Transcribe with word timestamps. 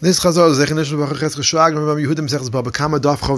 This 0.00 0.20
Chazal 0.20 0.48
is 0.50 0.60
Zechinish 0.60 0.92
B'Chachetz 0.92 1.34
Cheshag 1.34 1.74
Rabbi 1.74 2.02
Yehudim 2.02 2.28
Sechz 2.28 2.48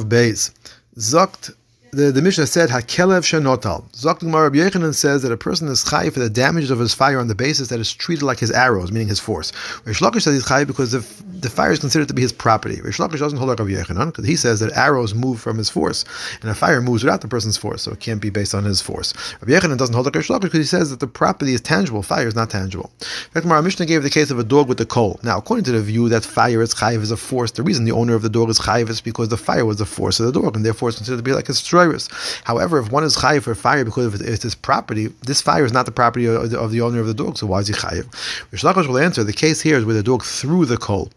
Beis. 0.05 0.51
Zokt 0.99 1.55
the, 1.93 2.13
the 2.13 2.21
Mishnah 2.21 2.47
said 2.47 2.69
Hakelev 2.69 3.23
Shenotal. 3.23 3.91
Zok 3.93 4.23
Rabbi 4.23 4.59
Yechanan 4.59 4.95
says 4.95 5.23
that 5.23 5.33
a 5.33 5.39
person 5.39 5.69
is 5.69 5.83
chai 5.83 6.11
for 6.11 6.21
the 6.21 6.29
damages 6.29 6.71
of 6.71 6.79
his 6.79 6.93
fire 6.93 7.19
on 7.19 7.29
the 7.29 7.35
basis 7.35 7.69
that 7.69 7.81
is 7.81 7.91
treated 7.93 8.23
like 8.23 8.39
his 8.39 8.51
arrows, 8.51 8.93
meaning 8.93 9.09
his 9.09 9.19
force. 9.19 9.53
Rish 9.87 10.01
Lakish 10.01 10.23
says 10.23 10.35
he's 10.35 10.47
chai 10.47 10.65
because 10.65 10.93
the, 10.93 10.99
the 11.43 11.51
fire 11.51 11.73
is 11.73 11.79
considered 11.79 12.09
to 12.09 12.15
be 12.15 12.23
his 12.23 12.33
property. 12.33 12.81
Rish 12.81 12.99
Lakish 12.99 13.19
doesn't 13.19 13.39
hold 13.39 13.49
like 13.51 13.59
Rabbi 13.59 13.73
Yechanan 13.73 14.07
because 14.07 14.27
he 14.27 14.37
says 14.37 14.61
that 14.61 14.73
arrows 14.73 15.15
move 15.15 15.41
from 15.41 15.59
his 15.59 15.71
force, 15.71 16.05
and 16.41 16.51
a 16.51 16.55
fire 16.55 16.81
moves 16.81 17.05
without 17.05 17.21
the 17.21 17.29
person's 17.29 17.57
force, 17.57 17.83
so 17.83 17.93
it 17.93 18.01
can't 18.01 18.21
be 18.21 18.31
based 18.31 18.55
on 18.55 18.65
his 18.65 18.81
force. 18.81 19.15
Rabbi 19.41 19.53
Yechanan 19.53 19.79
doesn't 19.79 19.95
hold 19.95 20.07
like 20.07 20.15
Rish 20.15 20.29
Lakish 20.29 20.43
because 20.43 20.59
he 20.59 20.65
says 20.65 20.91
that 20.91 21.01
the 21.01 21.07
property 21.07 21.55
is 21.55 21.61
tangible, 21.61 22.03
fire 22.03 22.27
is 22.27 22.35
not 22.35 22.51
tangible. 22.51 22.91
In 23.01 23.33
fact, 23.33 23.47
our 23.47 23.63
Mishnah 23.63 23.87
gave 23.87 24.03
the 24.03 24.11
case 24.11 24.31
of 24.31 24.39
a 24.39 24.45
dog 24.45 24.69
with 24.69 24.81
a 24.81 24.87
coal. 24.87 25.21
Now, 25.23 25.39
according 25.39 25.65
to 25.65 25.73
the 25.73 25.83
view 25.83 26.09
that 26.09 26.25
fire 26.25 26.63
is 26.63 26.75
chayiv 26.75 27.03
is 27.03 27.11
a 27.11 27.17
force, 27.17 27.53
the 27.53 27.63
reason 27.63 27.85
the 27.85 27.93
owner 27.93 28.15
of 28.15 28.23
the 28.23 28.29
dog 28.29 28.51
is 28.51 28.59
chayiv 28.59 28.89
is 28.89 29.01
because 29.01 29.29
the 29.29 29.37
fire 29.37 29.65
was 29.65 29.79
the 29.79 29.87
force 29.87 30.21
of 30.21 30.27
the 30.27 30.41
dog, 30.41 30.57
and 30.57 30.65
therefore 30.65 30.89
it's 30.89 30.99
considered 30.99 31.19
to 31.19 31.23
be 31.23 31.33
like 31.33 31.49
a. 31.49 31.55
However, 31.71 31.99
However, 32.45 32.79
if 32.79 32.93
one 32.93 33.05
is 33.05 33.17
chayiv 33.17 33.43
for 33.43 33.55
fire 33.55 33.85
because 33.85 34.21
it's 34.21 34.43
his 34.45 34.55
property, 34.55 35.09
this 35.27 35.43
fire 35.43 35.65
is 35.65 35.73
not 35.73 35.87
the 35.87 35.93
property 35.93 36.27
of 36.27 36.51
the, 36.51 36.61
of 36.61 36.71
the 36.71 36.83
owner 36.83 37.01
of 37.01 37.07
the 37.07 37.15
dog, 37.15 37.37
so 37.37 37.47
why 37.47 37.59
is 37.61 37.69
he 37.69 37.75
chayiv? 37.75 38.07
Rish 38.53 38.63
Lakish 38.63 38.87
will 38.87 38.99
answer, 38.99 39.25
the 39.25 39.33
case 39.33 39.61
here 39.61 39.77
is 39.77 39.85
where 39.85 39.95
the 39.95 40.03
dog 40.03 40.23
threw 40.23 40.65
the 40.65 40.77
coal. 40.77 41.11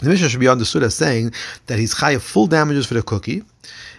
The 0.00 0.08
Mishnah 0.08 0.28
should 0.28 0.40
be 0.40 0.48
understood 0.48 0.82
as 0.82 0.94
saying 0.94 1.32
that 1.66 1.78
he's 1.78 1.94
chayiv 1.94 2.20
full 2.20 2.46
damages 2.46 2.86
for 2.86 2.94
the 2.94 3.02
cookie, 3.02 3.42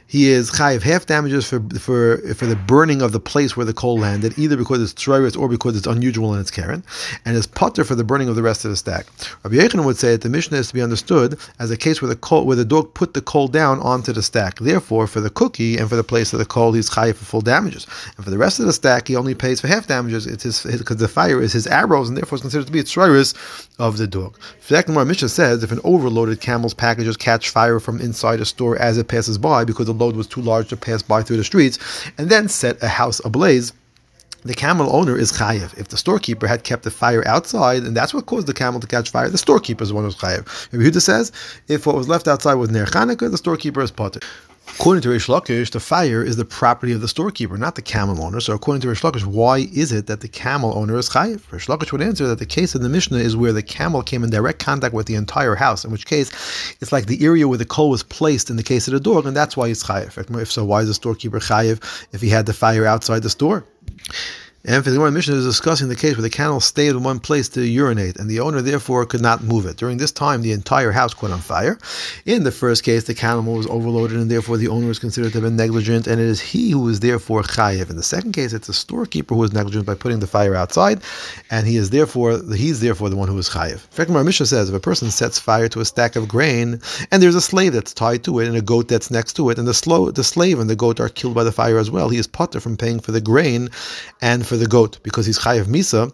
he 0.08 0.30
is 0.30 0.52
chayiv 0.52 0.82
half 0.84 1.06
damages 1.06 1.48
for 1.48 1.60
for 1.80 2.18
for 2.36 2.46
the 2.46 2.56
burning 2.56 3.02
of 3.02 3.12
the 3.12 3.20
place 3.20 3.58
where 3.58 3.66
the 3.66 3.74
coal 3.74 3.98
landed, 3.98 4.38
either 4.38 4.56
because 4.56 4.82
it's 4.82 4.94
tzroiris 4.94 5.38
or 5.38 5.50
because 5.50 5.76
it's 5.76 5.88
unusual 5.88 6.34
in 6.34 6.40
its 6.40 6.52
karen, 6.52 6.84
and 7.26 7.36
is 7.36 7.48
potter 7.48 7.84
for 7.84 7.96
the 7.96 8.04
burning 8.04 8.30
of 8.30 8.36
the 8.36 8.44
rest 8.44 8.66
of 8.66 8.72
the 8.72 8.78
stack. 8.78 9.08
Rabbi 9.44 9.56
Yechon 9.56 9.84
would 9.84 9.98
say 9.98 10.12
that 10.12 10.22
the 10.22 10.30
Mishnah 10.30 10.58
is 10.58 10.68
to 10.68 10.74
be 10.74 10.82
understood 10.82 11.40
as 11.60 11.72
a 11.72 11.78
case 11.78 12.02
where 12.02 12.10
the 12.10 12.16
coal, 12.16 12.46
where 12.46 12.56
the 12.56 12.66
dog 12.66 12.94
put 12.94 13.14
the 13.14 13.22
coal 13.22 13.48
down 13.48 13.80
onto 13.80 14.14
the 14.14 14.22
stack. 14.22 14.60
Therefore, 14.60 15.08
for 15.08 15.22
the 15.22 15.30
cookie 15.30 15.78
and 15.78 15.90
for 15.90 15.96
the 15.96 16.04
place 16.04 16.34
of 16.34 16.40
the 16.40 16.46
coal, 16.46 16.74
he's 16.74 16.90
chayiv 16.90 17.16
for 17.16 17.26
full 17.26 17.42
damages, 17.42 17.88
and 18.16 18.24
for 18.24 18.32
the 18.32 18.38
rest 18.38 18.60
of 18.60 18.68
the 18.68 18.74
stack, 18.74 19.08
he 19.08 19.16
only 19.16 19.34
pays 19.34 19.60
for 19.60 19.68
half 19.68 19.88
damages. 19.88 20.28
It's 20.28 20.44
his 20.44 20.64
because 20.64 20.98
the 20.98 21.08
fire 21.08 21.42
is 21.42 21.54
his 21.54 21.66
arrows, 21.68 22.10
and 22.10 22.18
therefore 22.18 22.36
it's 22.36 22.44
considered 22.44 22.68
to 22.68 22.74
be 22.74 22.80
a 22.80 22.84
tzroiris 22.84 23.34
of 23.80 23.98
the 23.98 24.08
dog. 24.08 24.38
Furthermore, 24.60 25.06
Mishnah 25.06 25.30
says 25.30 25.64
if 25.64 25.72
an 25.72 25.80
overloaded 25.84 26.42
camel's 26.42 26.74
packages 26.74 27.18
catch 27.18 27.50
fire 27.50 27.80
from 27.80 28.00
inside 28.00 28.40
a 28.40 28.46
store 28.46 28.78
as 28.78 28.98
it 28.98 29.08
passes 29.08 29.38
by 29.38 29.66
because 29.66 29.88
the 29.88 29.95
load 29.96 30.16
was 30.16 30.28
too 30.28 30.42
large 30.42 30.70
to 30.70 30.78
pass 30.78 31.02
by 31.02 31.24
through 31.24 31.38
the 31.38 31.44
streets, 31.44 31.80
and 32.18 32.30
then 32.30 32.48
set 32.48 32.82
a 32.84 32.88
house 32.88 33.20
ablaze 33.26 33.74
the 34.46 34.54
camel 34.54 34.96
owner 34.96 35.18
is 35.18 35.32
chayiv. 35.32 35.76
If 35.76 35.88
the 35.88 35.98
storekeeper 35.98 36.46
had 36.46 36.64
kept 36.64 36.84
the 36.84 36.92
fire 36.92 37.28
outside, 37.28 37.82
and 37.82 37.98
that's 37.98 38.14
what 38.14 38.28
caused 38.28 38.46
the 38.46 38.54
camel 38.54 38.80
to 38.80 38.86
catch 38.86 39.10
fire, 39.10 39.28
the 39.28 39.40
storekeeper 39.40 39.84
is 39.84 39.92
one 39.92 40.04
who's 40.04 40.16
chayiv. 40.16 40.72
Rabbi 40.72 40.86
Huda 40.86 41.02
says, 41.02 41.32
if 41.68 41.88
what 41.88 41.96
was 41.96 42.08
left 42.08 42.28
outside 42.28 42.54
was 42.54 42.70
ner 42.70 42.86
Chanukah, 42.86 43.32
the 43.32 43.38
storekeeper 43.40 43.82
is 43.82 43.90
potter. 43.90 44.20
According 44.68 45.04
to 45.04 45.10
Rish 45.10 45.28
Lakish, 45.28 45.72
the 45.72 45.80
fire 45.80 46.24
is 46.24 46.36
the 46.36 46.46
property 46.46 46.92
of 46.92 47.02
the 47.02 47.08
storekeeper, 47.08 47.58
not 47.58 47.76
the 47.76 47.82
camel 47.82 48.22
owner. 48.22 48.40
So, 48.40 48.54
according 48.54 48.82
to 48.82 48.90
Rish 48.90 49.02
Lakish, 49.02 49.26
why 49.26 49.60
is 49.74 49.92
it 49.92 50.08
that 50.08 50.22
the 50.22 50.28
camel 50.28 50.78
owner 50.78 50.98
is 50.98 51.10
chayiv? 51.10 51.52
Rish 51.52 51.68
Lakish 51.68 51.92
would 51.92 52.02
answer 52.02 52.28
that 52.28 52.40
the 52.40 52.46
case 52.46 52.76
in 52.76 52.82
the 52.82 52.90
Mishnah 52.90 53.18
is 53.18 53.38
where 53.38 53.54
the 53.54 53.64
camel 53.64 54.02
came 54.02 54.24
in 54.24 54.30
direct 54.30 54.60
contact 54.60 54.94
with 54.94 55.06
the 55.06 55.16
entire 55.16 55.56
house, 55.56 55.86
in 55.86 55.92
which 55.92 56.06
case 56.06 56.30
it's 56.82 56.92
like 56.92 57.06
the 57.06 57.24
area 57.24 57.48
where 57.48 57.58
the 57.58 57.66
coal 57.66 57.90
was 57.90 58.04
placed 58.04 58.50
in 58.50 58.58
the 58.58 58.64
case 58.64 58.88
of 58.88 58.94
the 58.94 59.00
door, 59.00 59.26
and 59.26 59.36
that's 59.36 59.56
why 59.56 59.68
he's 59.68 59.84
chayiv. 59.84 60.42
If 60.42 60.52
so, 60.52 60.66
why 60.66 60.82
is 60.82 60.88
the 60.88 60.94
storekeeper 60.94 61.40
chayiv 61.40 61.82
if 62.12 62.22
he 62.22 62.30
had 62.30 62.46
the 62.46 62.54
fire 62.54 62.86
outside 62.86 63.24
the 63.24 63.30
store? 63.30 63.66
And 64.68 64.84
for 64.84 64.90
the 64.90 64.96
Gemara 64.96 65.12
Mishnah 65.12 65.36
is 65.36 65.46
discussing 65.46 65.90
the 65.90 65.96
case 65.96 66.16
where 66.16 66.24
the 66.24 66.30
camel 66.30 66.60
stayed 66.60 66.90
in 66.90 67.04
one 67.04 67.20
place 67.20 67.48
to 67.50 67.64
urinate, 67.64 68.18
and 68.18 68.28
the 68.28 68.40
owner 68.40 68.64
therefore 68.64 69.06
could 69.06 69.22
not 69.22 69.44
move 69.44 69.68
it. 69.68 69.78
During 69.78 69.98
this 69.98 70.12
time, 70.12 70.42
the 70.42 70.54
entire 70.54 70.92
house 70.92 71.14
caught 71.14 71.30
on 71.30 71.40
fire. 71.40 71.78
In 72.26 72.44
the 72.44 72.52
first 72.52 72.84
case, 72.84 73.04
the 73.04 73.14
camel 73.14 73.54
was 73.54 73.68
overloaded, 73.68 74.18
and 74.18 74.32
therefore 74.32 74.58
the 74.58 74.70
owner 74.70 74.90
is 74.90 74.98
considered 74.98 75.34
to 75.34 75.36
have 75.36 75.44
been 75.44 75.56
negligent, 75.56 76.08
and 76.08 76.20
it 76.20 76.26
is 76.26 76.42
he 76.42 76.72
who 76.72 76.88
is 76.90 77.02
therefore 77.02 77.44
chayiv. 77.44 77.92
In 77.92 77.96
the 77.96 78.02
second 78.02 78.32
case, 78.32 78.54
it's 78.54 78.66
the 78.66 78.74
storekeeper 78.74 79.36
who 79.36 79.44
is 79.44 79.54
negligent 79.54 79.86
by 79.86 79.94
putting 79.94 80.20
the 80.20 80.26
fire 80.26 80.56
outside, 80.56 81.02
and 81.52 81.68
he 81.68 81.78
is 81.78 81.92
therefore 81.92 82.42
he's 82.56 82.80
therefore 82.80 83.12
the 83.12 83.16
one 83.16 83.28
who 83.28 83.38
is 83.38 83.50
chayiv. 83.50 83.74
In 83.74 83.92
fact, 83.92 84.08
Gemara 84.08 84.24
Mishnah 84.24 84.48
says 84.48 84.70
if 84.70 84.76
a 84.76 84.80
person 84.80 85.12
sets 85.12 85.38
fire 85.38 85.68
to 85.68 85.80
a 85.80 85.86
stack 85.86 86.16
of 86.16 86.28
grain, 86.28 86.82
and 87.12 87.22
there's 87.22 87.36
a 87.36 87.42
slave 87.42 87.74
that's 87.74 87.94
tied 87.94 88.24
to 88.24 88.40
it, 88.40 88.48
and 88.48 88.58
a 88.58 88.64
goat 88.64 88.88
that's 88.88 89.12
next 89.12 89.34
to 89.34 89.52
it, 89.52 89.60
and 89.60 89.68
the, 89.68 89.76
slow, 89.76 90.10
the 90.10 90.24
slave 90.24 90.58
and 90.58 90.72
the 90.72 90.76
goat 90.76 91.00
are 91.00 91.10
killed 91.10 91.36
by 91.36 91.44
the 91.44 91.52
fire 91.52 91.78
as 91.78 91.92
well, 91.92 92.10
he 92.10 92.18
is 92.18 92.26
potter 92.26 92.60
from 92.60 92.76
paying 92.76 93.00
for 93.00 93.12
the 93.12 93.22
grain 93.22 93.70
and 94.22 94.48
for 94.48 94.55
for 94.56 94.64
the 94.64 94.68
goat 94.68 95.00
because 95.04 95.26
he's 95.26 95.40
chayav 95.40 95.66
misa 95.66 96.12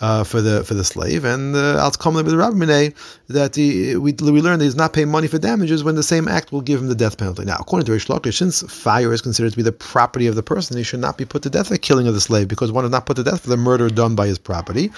uh, 0.00 0.22
for 0.24 0.40
the 0.40 0.64
for 0.64 0.74
the 0.74 0.84
slave, 0.84 1.24
and 1.24 1.56
uh, 1.56 1.90
come 1.98 2.14
with 2.14 2.26
the 2.26 2.36
Rabbi 2.36 2.90
that 3.28 3.56
he, 3.56 3.96
we 3.96 4.12
we 4.12 4.40
learn 4.40 4.58
that 4.58 4.64
he's 4.64 4.76
not 4.76 4.92
paying 4.92 5.10
money 5.10 5.26
for 5.26 5.38
damages 5.38 5.82
when 5.82 5.96
the 5.96 6.02
same 6.02 6.28
act 6.28 6.52
will 6.52 6.60
give 6.60 6.80
him 6.80 6.88
the 6.88 6.94
death 6.94 7.18
penalty. 7.18 7.44
Now, 7.44 7.56
according 7.58 7.86
to 7.86 7.92
Rish 7.92 8.06
Lakish, 8.06 8.38
since 8.38 8.62
fire 8.62 9.12
is 9.12 9.22
considered 9.22 9.50
to 9.50 9.56
be 9.56 9.62
the 9.62 9.72
property 9.72 10.26
of 10.26 10.36
the 10.36 10.42
person, 10.42 10.76
he 10.76 10.82
should 10.82 11.00
not 11.00 11.18
be 11.18 11.24
put 11.24 11.42
to 11.42 11.50
death 11.50 11.68
for 11.68 11.76
killing 11.76 12.06
of 12.06 12.14
the 12.14 12.20
slave 12.20 12.48
because 12.48 12.70
one 12.70 12.84
is 12.84 12.90
not 12.90 13.06
put 13.06 13.16
to 13.16 13.24
death 13.24 13.40
for 13.40 13.50
the 13.50 13.56
murder 13.56 13.88
done 13.88 14.14
by 14.14 14.26
his 14.26 14.38
property. 14.38 14.90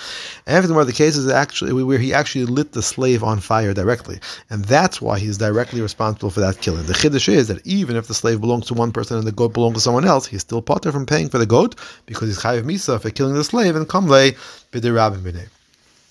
And 0.47 0.69
more 0.69 0.85
the 0.85 0.93
cases 0.93 1.29
actually 1.29 1.73
where 1.83 1.99
he 1.99 2.13
actually 2.13 2.45
lit 2.45 2.73
the 2.73 2.83
slave 2.83 3.25
on 3.25 3.41
fire 3.41 3.73
directly, 3.73 4.21
and 4.51 4.65
that's 4.65 5.01
why 5.01 5.19
he's 5.19 5.39
directly 5.39 5.81
responsible 5.81 6.31
for 6.31 6.41
that 6.41 6.61
killing. 6.61 6.85
The 6.87 6.93
chiddush 6.93 7.29
is 7.29 7.49
that 7.49 7.67
even 7.67 7.97
if 7.97 8.07
the 8.07 8.15
slave 8.15 8.41
belongs 8.41 8.67
to 8.67 8.75
one 8.75 8.93
person 8.93 9.17
and 9.17 9.27
the 9.27 9.33
goat 9.33 9.55
belongs 9.55 9.75
to 9.75 9.81
someone 9.81 10.05
else, 10.05 10.27
he's 10.27 10.43
still 10.43 10.63
potter 10.63 10.93
from 10.93 11.07
paying 11.07 11.31
for 11.31 11.39
the 11.39 11.47
goat 11.47 11.75
because 12.07 12.29
he's 12.29 12.39
chayav 12.39 12.65
misa 12.65 13.01
for 13.01 13.11
killing 13.11 13.35
the 13.35 13.45
slave 13.45 13.77
and 13.77 13.89
kamle 13.89 14.33
bitte 14.71 14.95
Rabbin 14.95 15.23
bin 15.23 15.37
ich. 15.37 15.60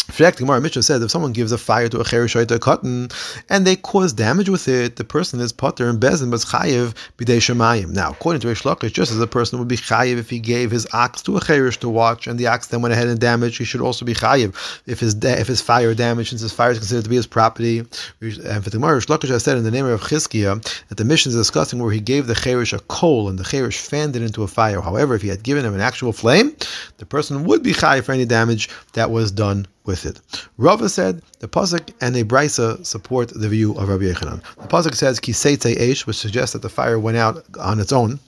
Fact, 0.09 0.39
Gemara 0.39 0.59
Mishnah 0.59 0.83
says 0.83 1.01
if 1.01 1.11
someone 1.11 1.33
gives 1.33 1.51
a 1.51 1.57
fire 1.57 1.87
to 1.87 1.99
a 1.99 2.03
cherishoit 2.03 2.51
a 2.51 2.59
cotton 2.59 3.09
and 3.47 3.65
they 3.65 3.75
cause 3.75 4.11
damage 4.11 4.49
with 4.49 4.67
it, 4.67 4.95
the 4.95 5.03
person 5.03 5.39
is 5.39 5.53
potter 5.53 5.87
and 5.87 5.99
bezin 5.99 6.31
but 6.31 6.39
chayiv 6.41 6.93
b'dei 7.17 7.37
shemayim. 7.37 7.91
Now, 7.91 8.11
according 8.11 8.41
to 8.41 8.47
Rish 8.47 8.63
Lakish, 8.63 8.91
just 8.91 9.11
as 9.11 9.19
a 9.19 9.27
person 9.27 9.59
would 9.59 9.67
be 9.67 9.77
chayiv 9.77 10.17
if 10.17 10.29
he 10.29 10.39
gave 10.39 10.71
his 10.71 10.87
ox 10.93 11.21
to 11.21 11.37
a 11.37 11.41
cherish 11.41 11.77
to 11.77 11.89
watch 11.89 12.27
and 12.27 12.39
the 12.39 12.47
ox 12.47 12.67
then 12.67 12.81
went 12.81 12.93
ahead 12.93 13.07
and 13.07 13.19
damaged, 13.19 13.59
he 13.59 13.65
should 13.65 13.81
also 13.81 14.03
be 14.03 14.13
chayiv 14.13 14.55
if 14.87 14.99
his 14.99 15.15
if 15.23 15.47
his 15.47 15.61
fire 15.61 15.93
damaged, 15.93 16.29
since 16.29 16.41
his 16.41 16.51
fire 16.51 16.71
is 16.71 16.79
considered 16.79 17.03
to 17.03 17.09
be 17.09 17.15
his 17.15 17.27
property. 17.27 17.79
And 17.79 18.63
for 18.63 18.69
the 18.69 18.77
Gemara, 18.77 18.95
Rish 18.95 19.07
Lakish 19.07 19.29
has 19.29 19.43
said 19.43 19.57
in 19.57 19.63
the 19.63 19.71
name 19.71 19.85
of 19.85 20.01
Chizkiah 20.01 20.61
that 20.89 20.97
the 20.97 21.05
Mishnah 21.05 21.29
is 21.29 21.35
discussing 21.35 21.81
where 21.81 21.91
he 21.91 22.01
gave 22.01 22.27
the 22.27 22.35
cherish 22.35 22.73
a 22.73 22.79
coal 22.79 23.29
and 23.29 23.39
the 23.39 23.43
cherish 23.43 23.77
fanned 23.77 24.15
it 24.15 24.21
into 24.21 24.43
a 24.43 24.47
fire. 24.47 24.81
However, 24.81 25.15
if 25.15 25.21
he 25.21 25.29
had 25.29 25.43
given 25.43 25.63
him 25.63 25.75
an 25.75 25.81
actual 25.81 26.13
flame, 26.13 26.55
the 26.97 27.05
person 27.05 27.43
would 27.45 27.63
be 27.63 27.73
chayiv 27.73 28.03
for 28.03 28.11
any 28.11 28.25
damage 28.25 28.69
that 28.93 29.11
was 29.11 29.31
done 29.31 29.67
with 29.89 30.05
it. 30.05 30.21
Rava 30.57 30.87
said 30.87 31.21
the 31.39 31.47
pasuk 31.47 31.85
and 31.99 32.15
a 32.15 32.23
brisa 32.23 32.85
support 32.85 33.27
the 33.33 33.49
view 33.49 33.73
of 33.73 33.89
Rabbi 33.89 34.05
Yechanan. 34.11 34.39
The 34.63 34.67
pasuk 34.75 34.93
says 34.93 35.19
kiseitze 35.19 35.75
eish, 35.85 36.05
which 36.05 36.15
suggests 36.25 36.53
that 36.53 36.61
the 36.61 36.69
fire 36.69 36.99
went 36.99 37.17
out 37.17 37.43
on 37.59 37.79
its 37.79 37.91
own. 37.91 38.19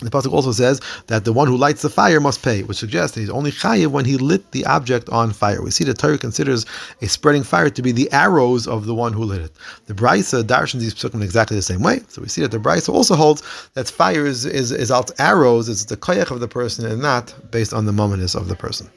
The 0.00 0.10
pasuk 0.10 0.32
also 0.32 0.50
says 0.50 0.80
that 1.06 1.24
the 1.24 1.32
one 1.32 1.46
who 1.46 1.58
lights 1.58 1.82
the 1.82 1.90
fire 1.90 2.20
must 2.20 2.42
pay, 2.42 2.62
which 2.62 2.78
suggests 2.78 3.14
that 3.14 3.20
he's 3.20 3.36
only 3.38 3.52
chayiv 3.52 3.88
when 3.88 4.06
he 4.06 4.16
lit 4.16 4.50
the 4.52 4.64
object 4.64 5.08
on 5.10 5.30
fire. 5.32 5.62
We 5.62 5.70
see 5.70 5.84
the 5.84 5.94
Torah 5.94 6.18
considers 6.18 6.66
a 7.02 7.06
spreading 7.06 7.44
fire 7.44 7.70
to 7.70 7.82
be 7.82 7.92
the 7.92 8.10
arrows 8.10 8.66
of 8.66 8.86
the 8.86 8.94
one 8.94 9.12
who 9.12 9.24
lit 9.24 9.42
it. 9.42 9.52
The 9.86 9.94
Brisa 9.94 10.42
darshans 10.42 10.80
these 10.80 10.94
psukim 10.94 11.22
exactly 11.22 11.56
the 11.56 11.62
same 11.62 11.82
way. 11.82 12.00
So 12.08 12.22
we 12.22 12.28
see 12.28 12.40
that 12.40 12.50
the 12.50 12.58
Brisa 12.58 12.88
also 12.88 13.14
holds 13.14 13.42
that 13.74 13.88
fire 13.88 14.26
is 14.26 14.46
is, 14.46 14.72
is 14.72 14.90
out 14.90 15.10
arrows, 15.20 15.68
it's 15.68 15.84
the 15.84 15.98
koyach 15.98 16.30
of 16.30 16.40
the 16.40 16.48
person 16.48 16.86
and 16.86 17.00
not 17.02 17.34
based 17.50 17.74
on 17.74 17.84
the 17.84 17.92
momentness 17.92 18.34
of 18.34 18.48
the 18.48 18.56
person. 18.56 18.90